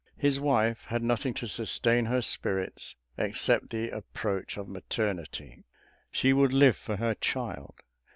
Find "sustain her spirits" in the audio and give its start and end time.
1.47-2.95